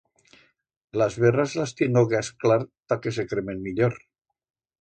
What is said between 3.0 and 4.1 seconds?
que se cremen millor.